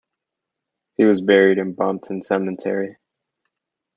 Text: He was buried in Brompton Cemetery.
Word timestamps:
He 0.95 1.03
was 1.03 1.21
buried 1.21 1.59
in 1.59 1.73
Brompton 1.73 2.23
Cemetery. 2.23 2.97